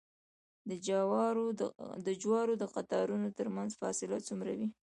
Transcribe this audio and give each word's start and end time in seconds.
د 2.07 2.09
جوارو 2.21 2.55
د 2.61 2.63
قطارونو 2.75 3.27
ترمنځ 3.37 3.71
فاصله 3.81 4.17
څومره 4.27 4.51
وي؟ 4.59 4.67